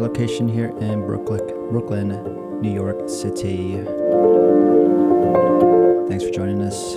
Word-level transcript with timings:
location 0.00 0.48
here 0.48 0.68
in 0.80 1.04
Brooklyn, 1.06 1.46
Brooklyn, 1.70 2.60
New 2.60 2.72
York 2.72 3.08
City. 3.08 3.74
Thanks 6.08 6.24
for 6.24 6.30
joining 6.30 6.62
us. 6.62 6.96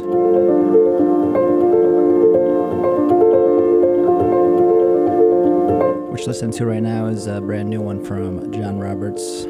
What 6.09 6.19
you're 6.19 6.27
listening 6.27 6.51
to 6.51 6.65
right 6.65 6.81
now 6.81 7.07
is 7.07 7.27
a 7.27 7.41
brand 7.41 7.69
new 7.69 7.81
one 7.81 8.03
from 8.03 8.51
John 8.51 8.79
Roberts. 8.79 9.43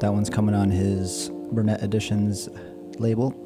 That 0.00 0.12
one's 0.12 0.30
coming 0.30 0.54
on 0.54 0.70
his 0.70 1.30
Brunette 1.52 1.82
Editions 1.82 2.48
label. 2.98 3.45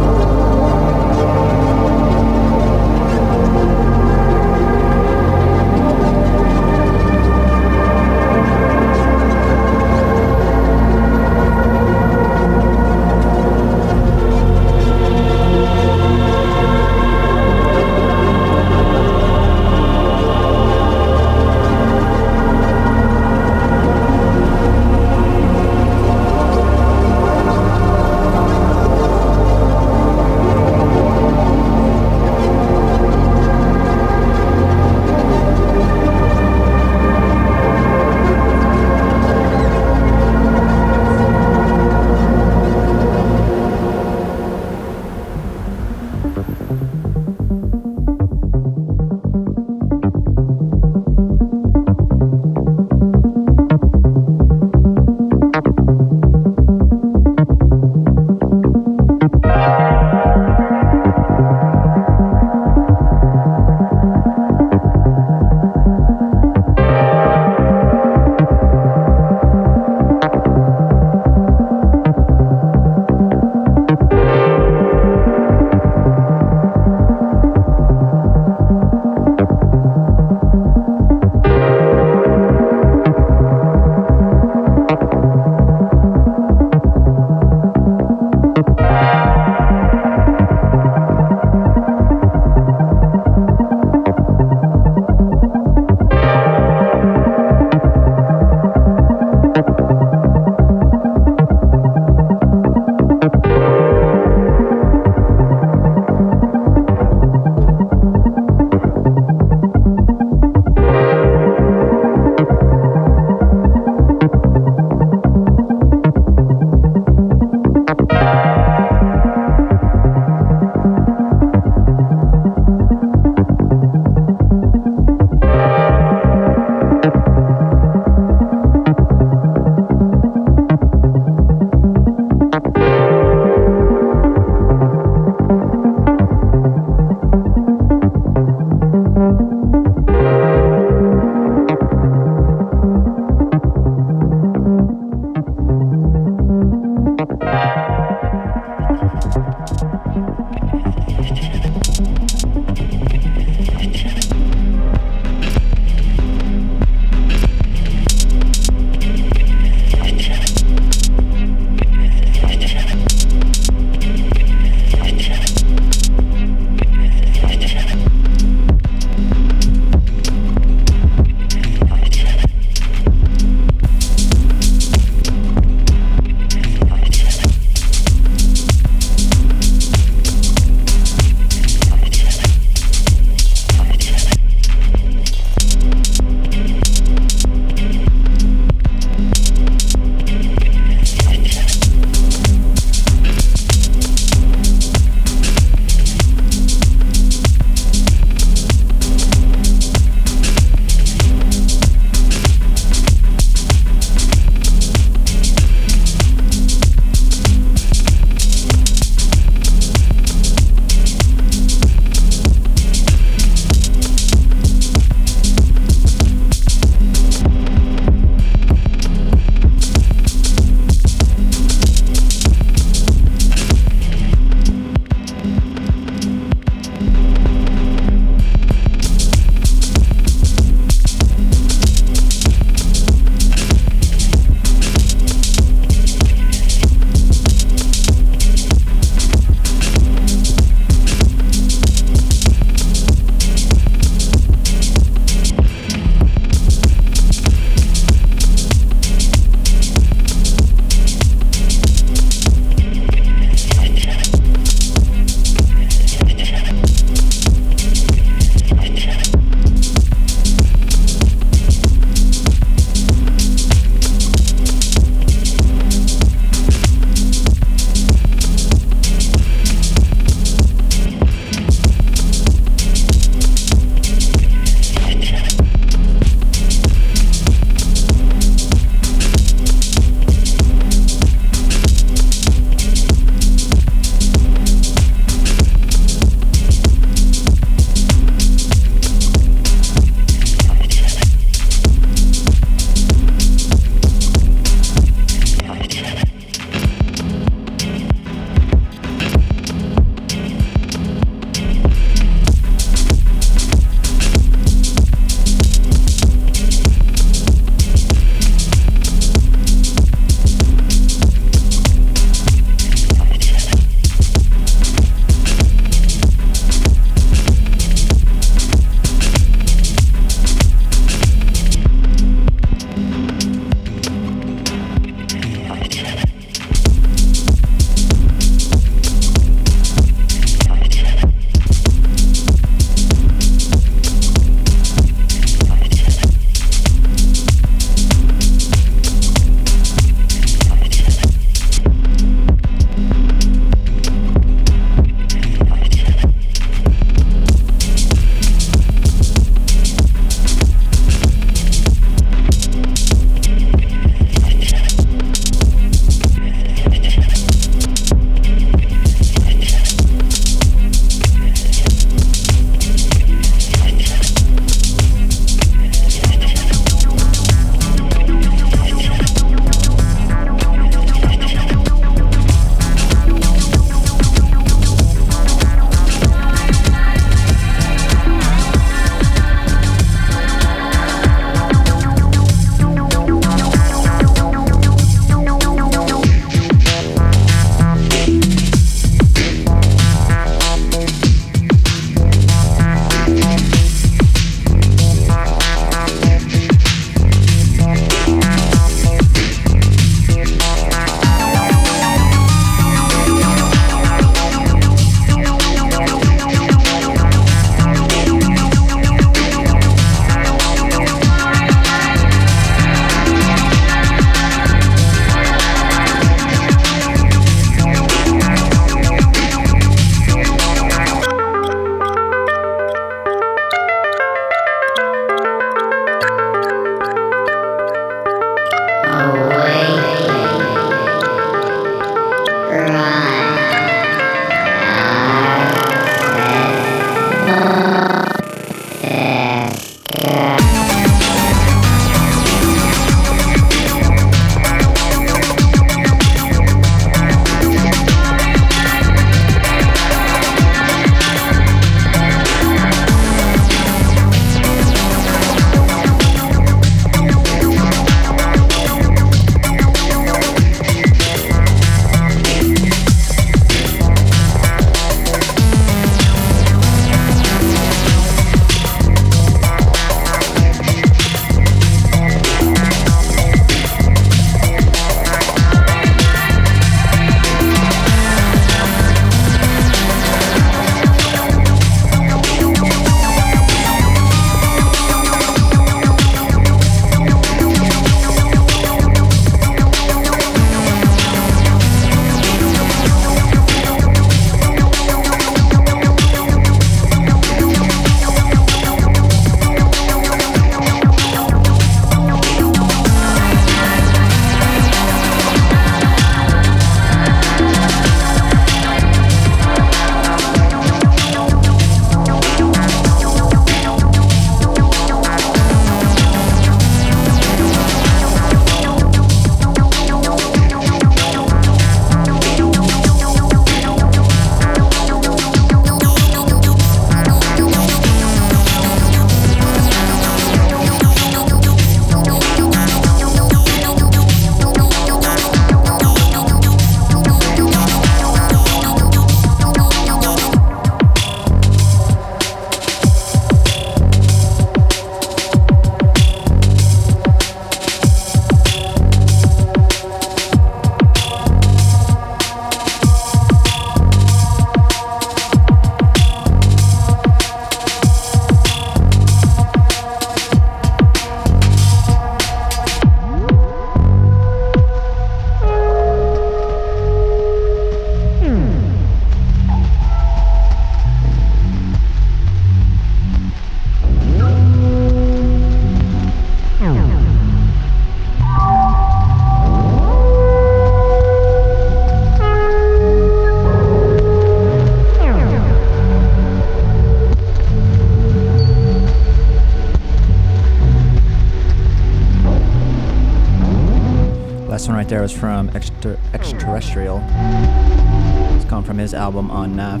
From 598.96 599.02
his 599.02 599.12
album 599.12 599.50
on 599.50 599.74
NAFF. 599.74 600.00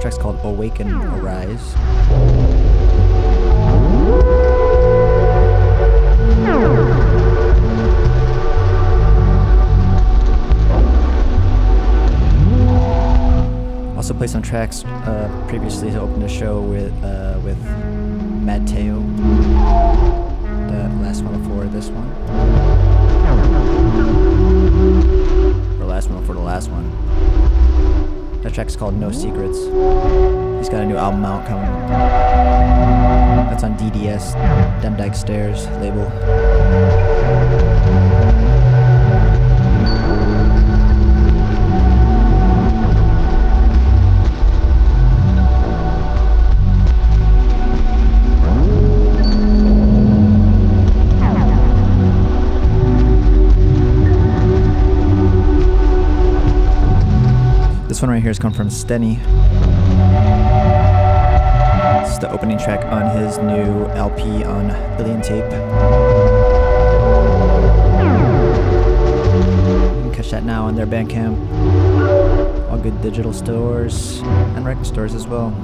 Track's 0.00 0.16
called 0.16 0.40
Awaken 0.42 0.94
Arise. 0.94 1.74
Also 13.94 14.14
played 14.14 14.30
some 14.30 14.40
tracks 14.40 14.86
uh, 14.86 15.28
previously 15.48 15.90
to 15.90 16.00
open 16.00 16.20
the 16.20 16.28
show 16.30 16.62
with 16.62 16.94
uh, 17.04 17.13
Track's 28.74 28.80
called 28.80 28.94
No 28.94 29.12
Secrets. 29.12 29.58
He's 29.58 30.68
got 30.68 30.82
a 30.82 30.86
new 30.86 30.96
album 30.96 31.24
out 31.24 31.46
coming. 31.46 31.70
That's 33.48 33.62
on 33.62 33.76
DDS, 33.76 34.34
Demdike 34.82 35.14
Stare's 35.14 35.66
label. 35.80 36.10
One 58.04 58.10
right 58.10 58.20
here 58.20 58.28
has 58.28 58.38
come 58.38 58.52
from 58.52 58.68
Stenny. 58.68 59.12
Is 62.06 62.18
the 62.18 62.30
opening 62.30 62.58
track 62.58 62.84
on 62.84 63.16
his 63.16 63.38
new 63.38 63.86
LP 63.94 64.44
on 64.44 64.72
Ilian 65.00 65.22
Tape. 65.22 65.50
You 69.96 70.02
can 70.02 70.12
catch 70.12 70.30
that 70.32 70.44
now 70.44 70.66
on 70.66 70.74
their 70.76 70.86
Bandcamp. 70.86 72.70
All 72.70 72.76
good 72.76 73.00
digital 73.00 73.32
stores 73.32 74.20
and 74.20 74.66
record 74.66 74.84
stores 74.84 75.14
as 75.14 75.26
well. 75.26 75.54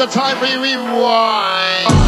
The 0.00 0.06
time 0.06 0.40
we 0.40 0.56
rewind. 0.56 1.99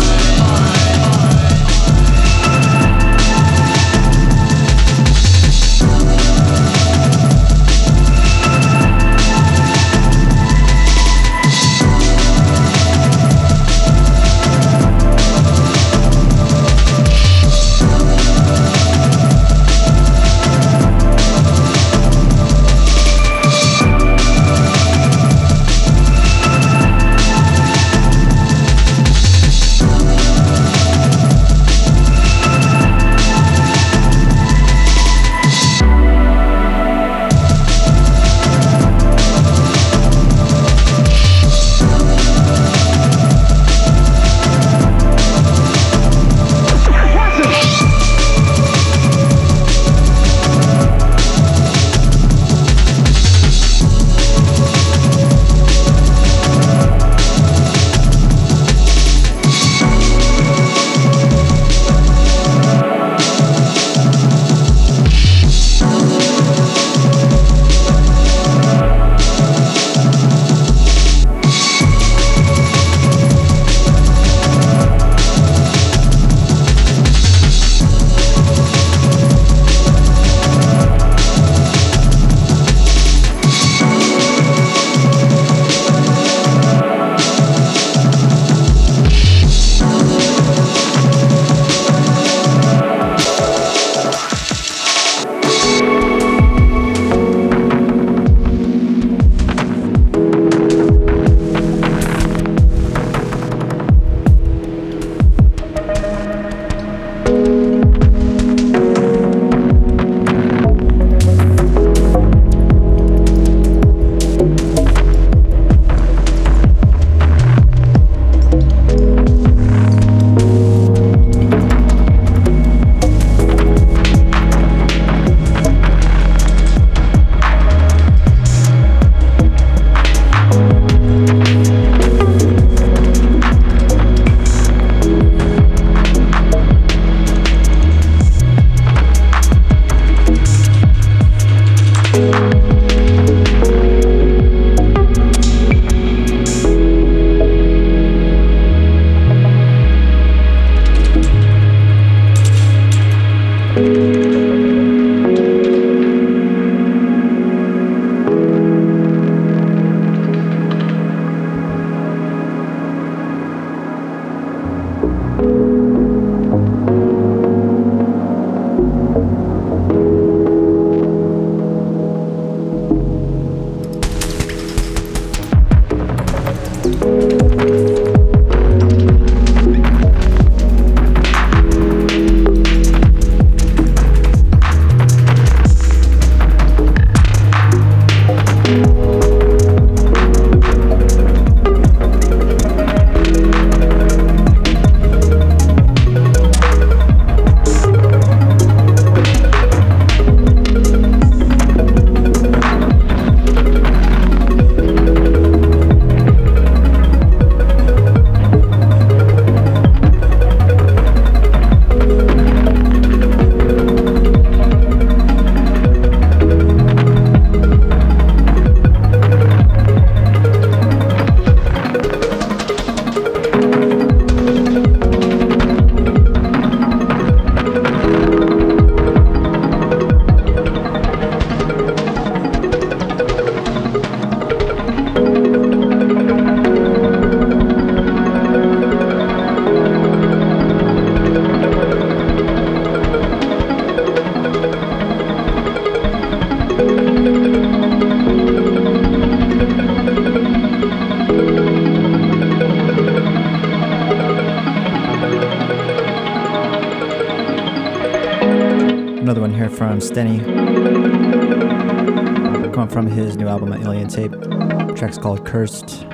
Tape. 264.13 264.33
The 264.33 264.93
track's 264.95 265.17
called 265.17 265.47
Cursed. 265.47 266.07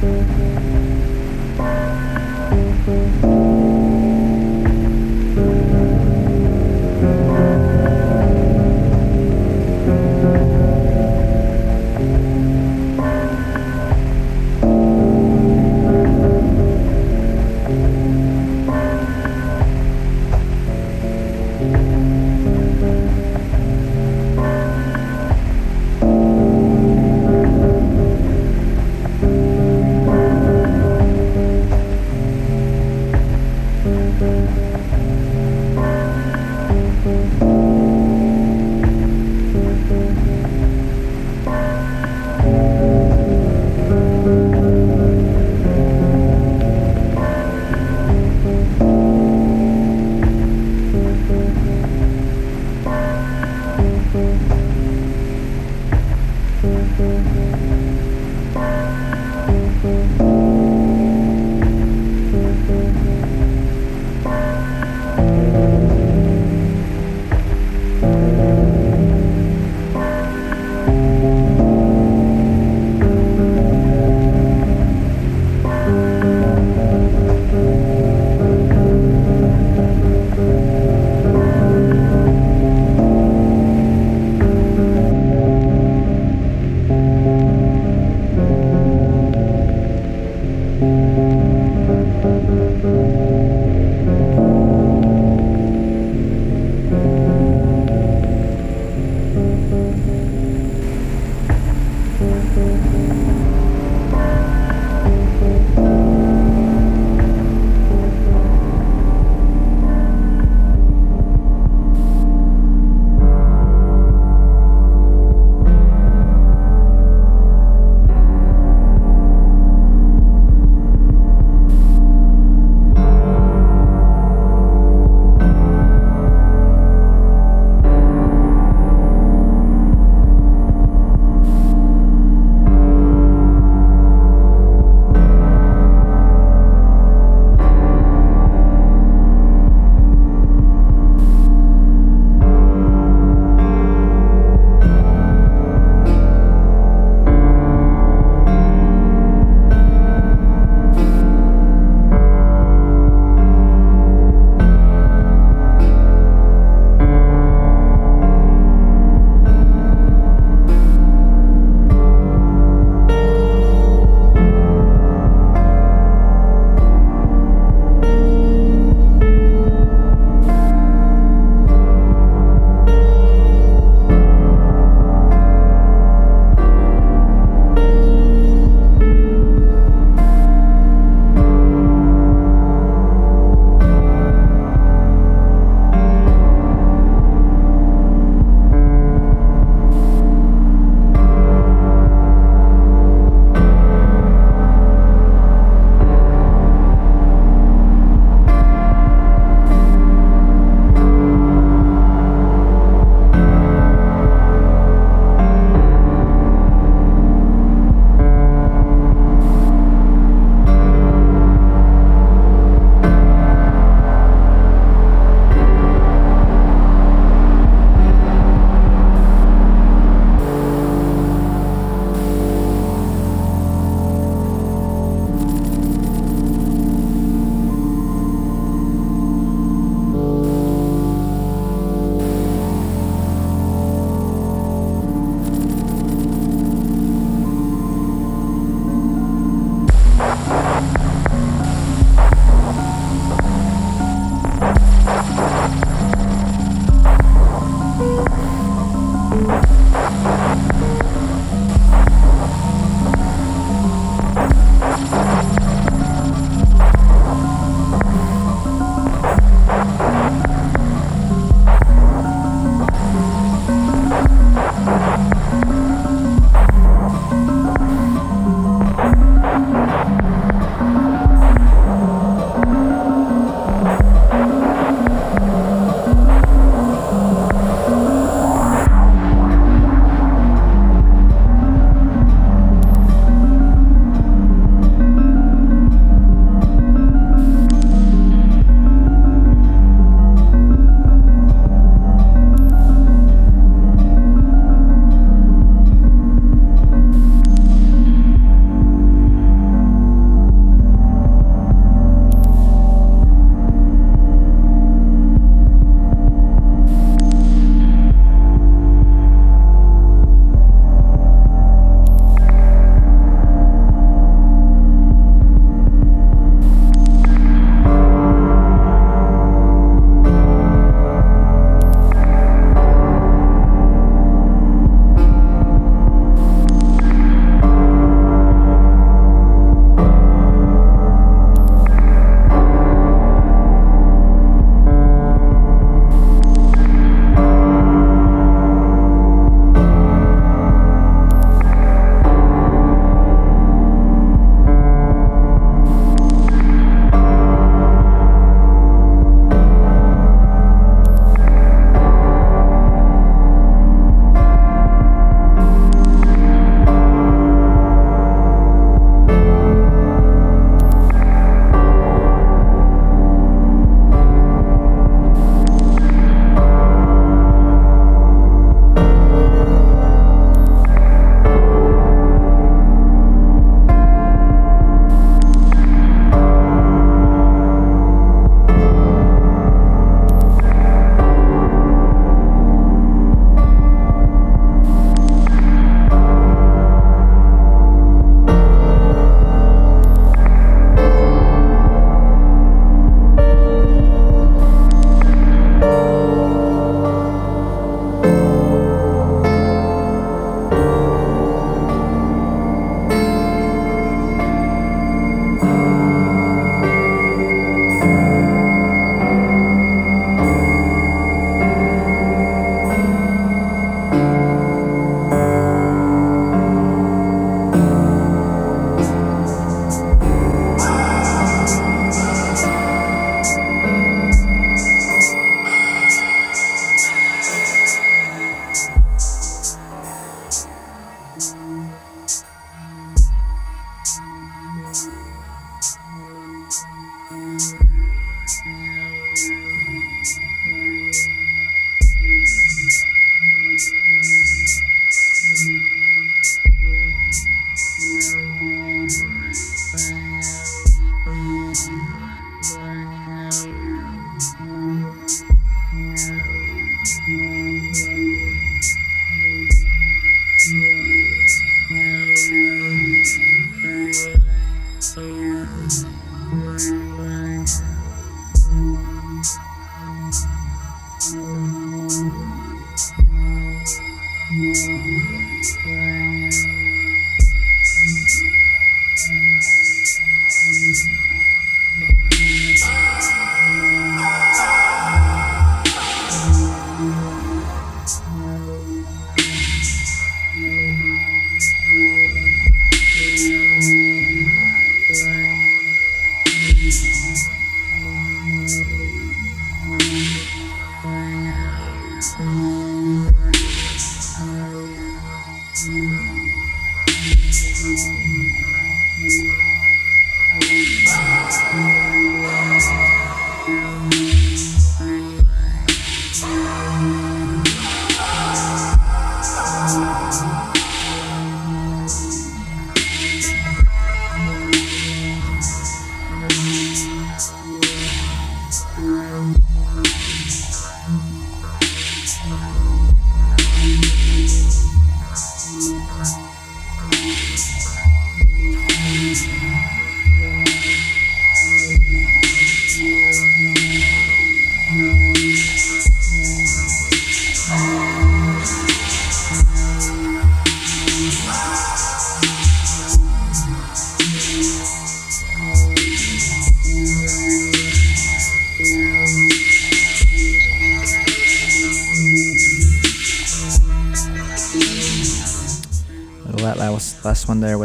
Thank 0.00 0.38
you. 0.38 0.77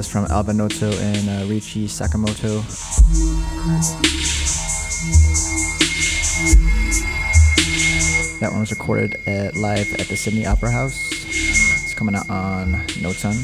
Was 0.04 0.12
from 0.12 0.26
Alva 0.26 0.52
Noto 0.52 0.88
and 0.88 1.30
uh, 1.30 1.48
Ryuichi 1.48 1.86
Sakamoto. 1.86 2.62
That 8.42 8.52
one 8.52 8.60
was 8.60 8.72
recorded 8.72 9.16
at, 9.26 9.56
live 9.56 9.94
at 9.94 10.08
the 10.08 10.18
Sydney 10.18 10.46
Opera 10.46 10.72
House. 10.72 11.10
It's 11.10 11.94
coming 11.94 12.16
out 12.16 12.30
on 12.30 12.74
Noton. 13.00 13.38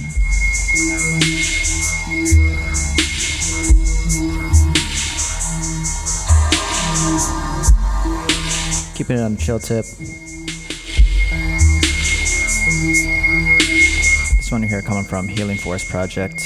Keeping 8.98 9.18
it 9.18 9.22
on 9.22 9.38
chill 9.38 9.60
tip. 9.60 9.86
This 14.50 14.54
one 14.54 14.64
here 14.64 14.82
coming 14.82 15.04
from 15.04 15.28
Healing 15.28 15.58
Force 15.58 15.88
Project. 15.88 16.39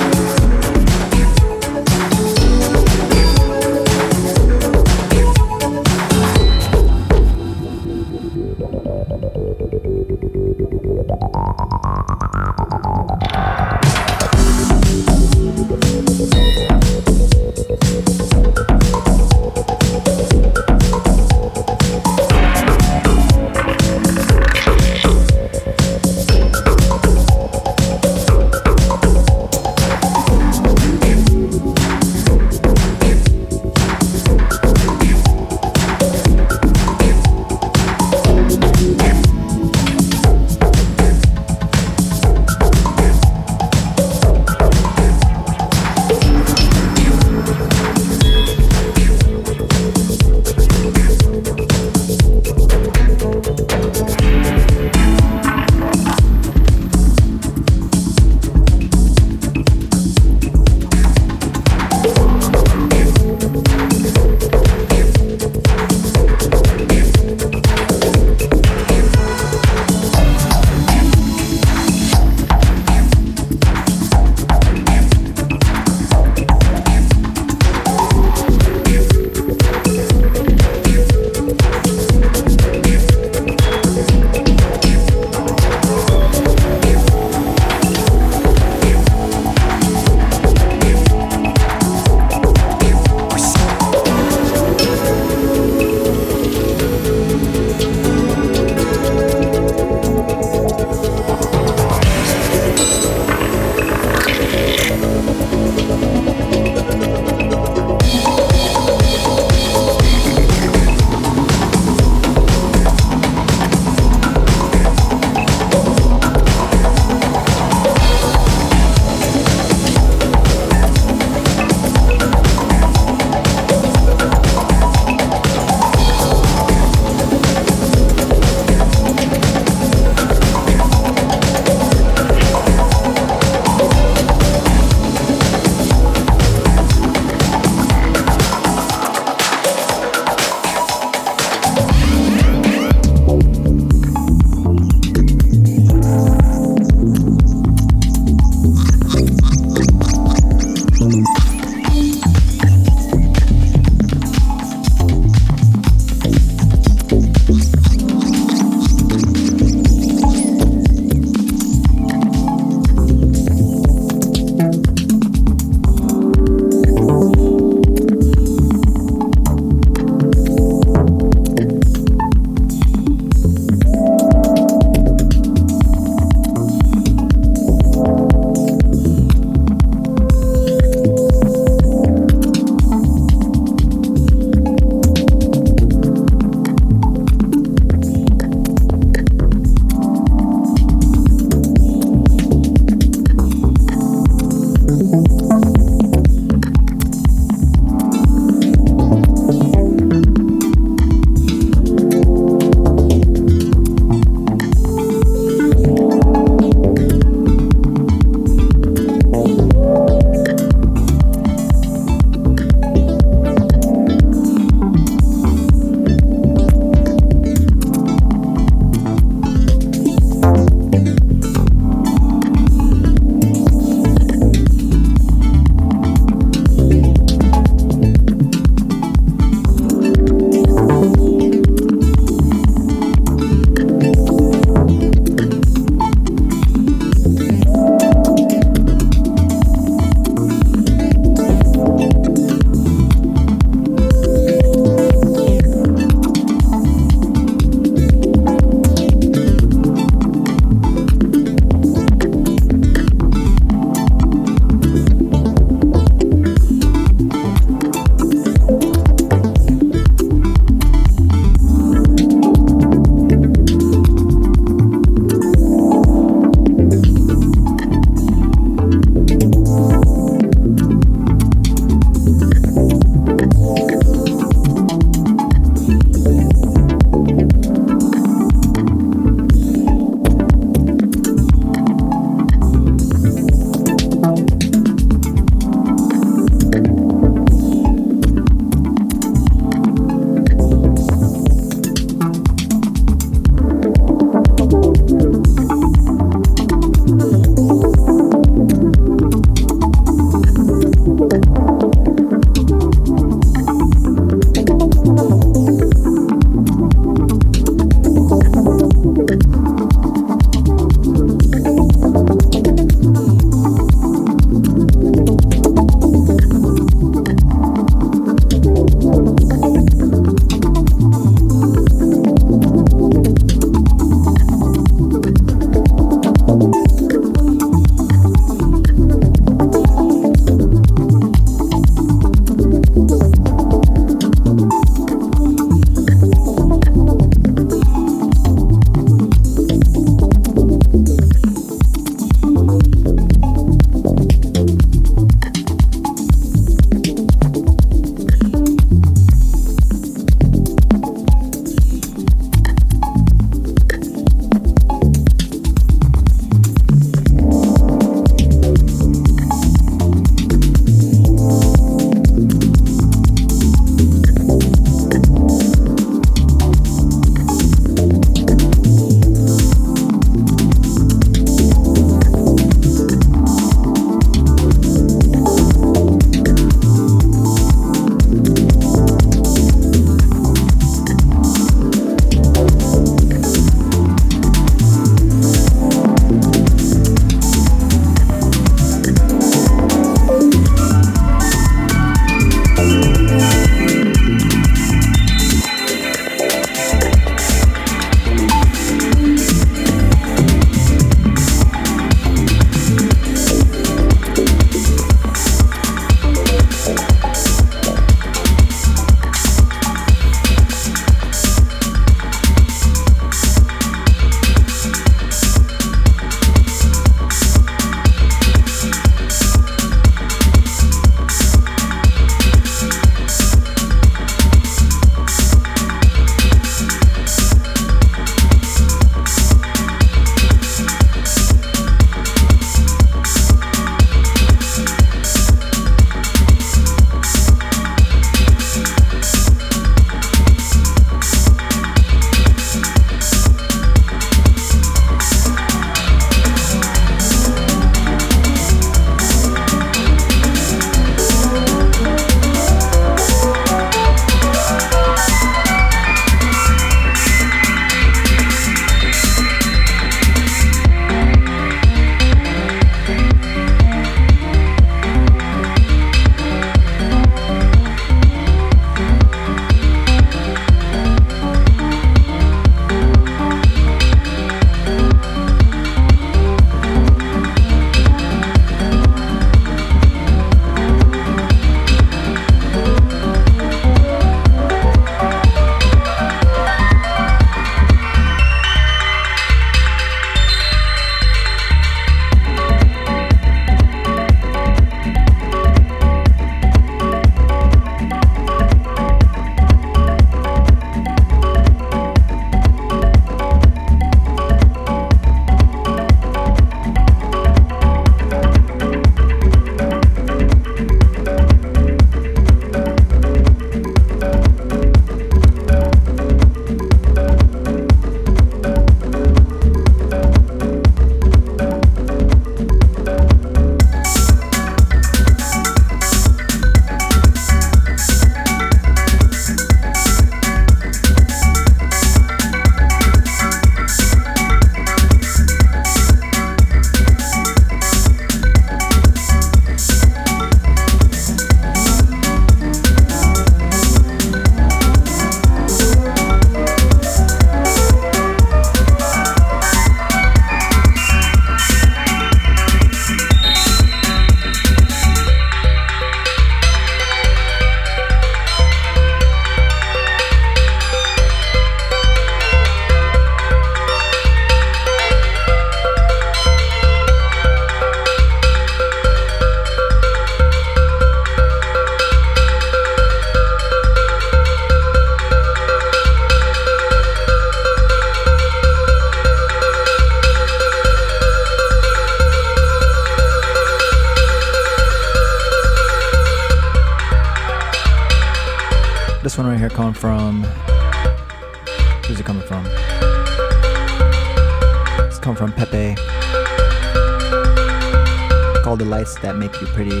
Make 599.50 599.60
You 599.62 599.66
Pretty. 599.68 600.00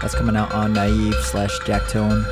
That's 0.00 0.14
coming 0.14 0.36
out 0.36 0.52
on 0.52 0.72
Naive 0.72 1.14
slash 1.24 1.58
Jacktone. 1.60 2.24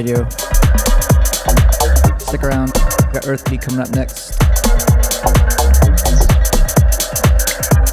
Radio. 0.00 0.26
Stick 2.20 2.42
around. 2.42 2.72
Got 3.12 3.24
Earthbeat 3.24 3.60
coming 3.60 3.80
up 3.80 3.90
next. 3.90 4.38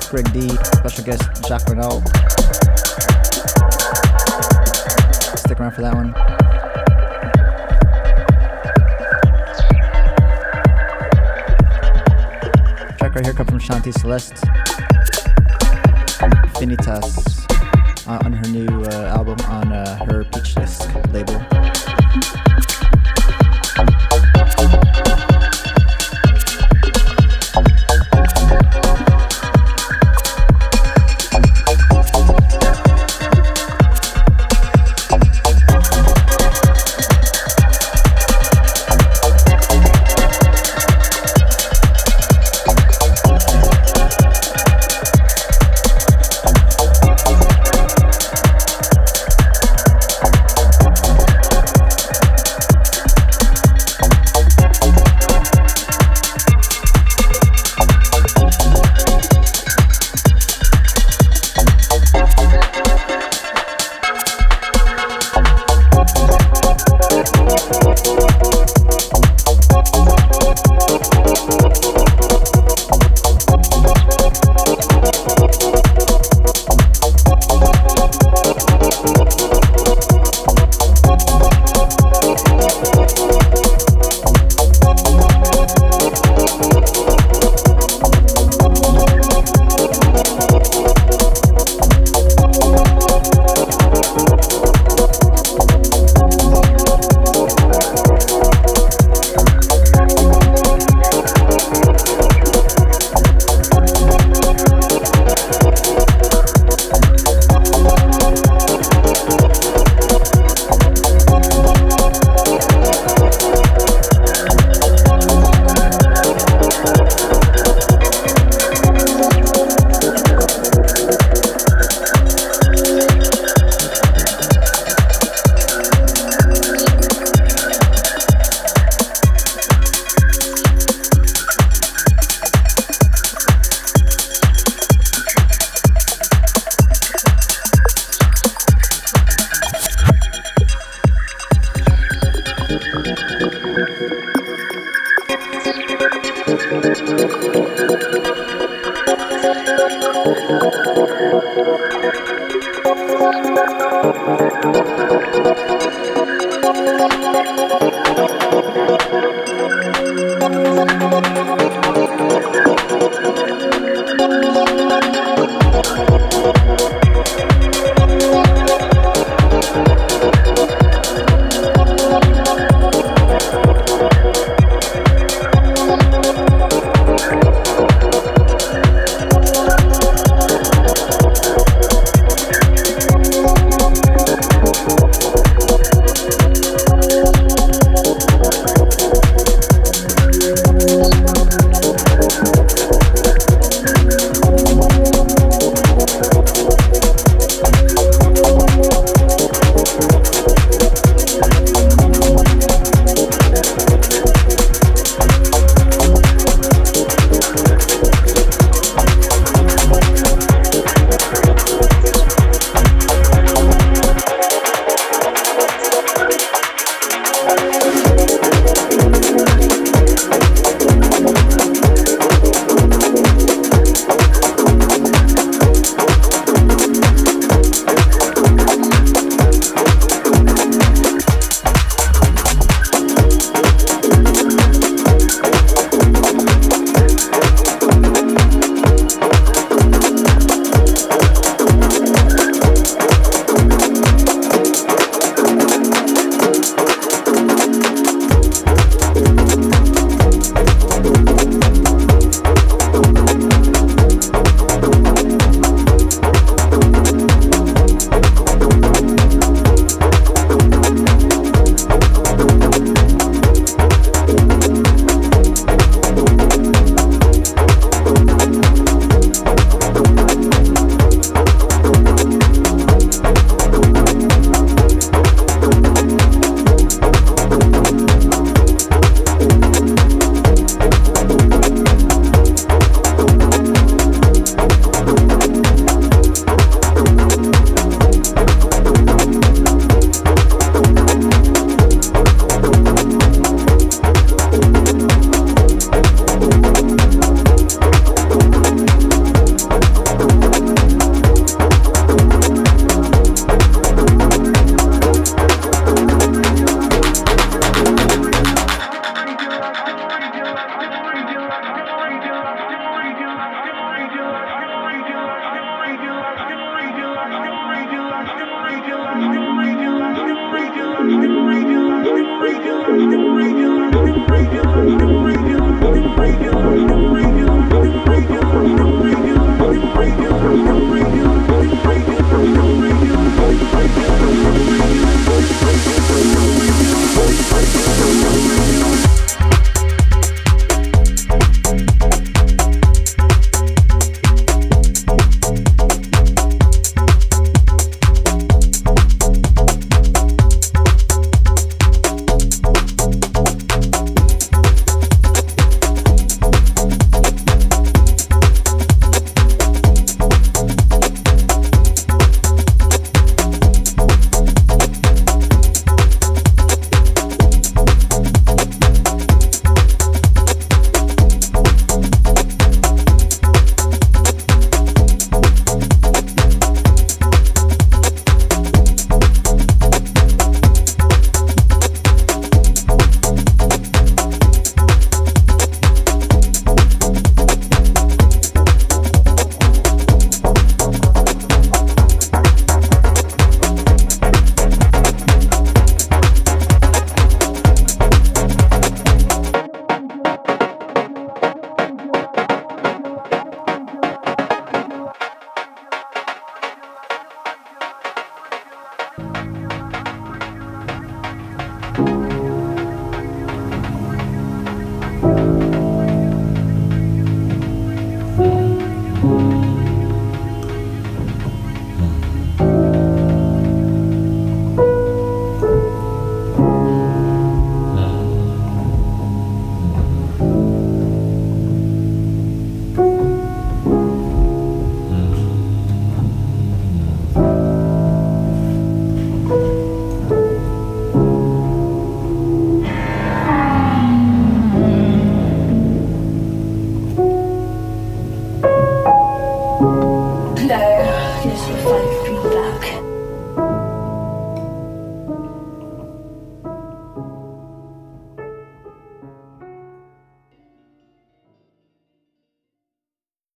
Greg 0.09 0.31
D, 0.31 0.47
special 0.47 1.03
guest 1.03 1.23
Jacques 1.45 1.67
Renault. 1.67 1.99
Stick 5.35 5.59
around 5.59 5.71
for 5.71 5.81
that 5.81 5.93
one. 5.93 6.13
Track 12.97 13.15
right 13.15 13.25
here 13.25 13.33
comes 13.33 13.49
from 13.49 13.59
Shanti 13.59 13.91
Celeste. 13.99 14.35
Infinitas 16.55 18.07
uh, 18.07 18.23
on 18.23 18.31
her 18.31 18.47
new 18.47 18.83
uh, 18.83 19.13
album 19.13 19.37
on 19.47 19.73
uh, 19.73 20.05
her 20.05 20.23
Peach 20.23 20.55
Disc 20.55 20.89
label. 21.11 21.56